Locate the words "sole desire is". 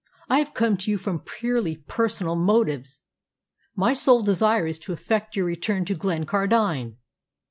3.93-4.79